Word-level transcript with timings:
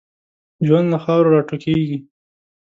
ژوند 0.65 0.87
له 0.93 0.97
خاورو 1.03 1.33
را 1.35 1.41
ټوکېږي. 1.49 1.97